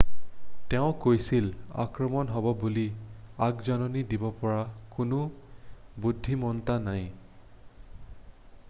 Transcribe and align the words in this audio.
"তেওঁ 0.73 0.93
কৈছিল 1.01 1.49
"আক্ৰমণ 1.83 2.31
হ'ব 2.37 2.47
বুলি 2.63 2.85
আগজাননী 3.49 4.03
দিব 4.15 4.25
পৰা 4.41 4.65
কোনো 4.97 5.21
বুদ্ধিমত্তা 6.07 6.79
নাই।"" 6.89 7.07